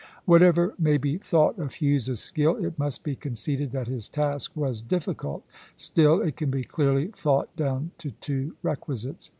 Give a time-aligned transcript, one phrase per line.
[0.25, 4.81] Whatever may be thought of Hughes's skill, it must be conceded that his task was
[4.81, 5.45] difficult.
[5.75, 9.29] Still, it can be clearly thought down to two requisites.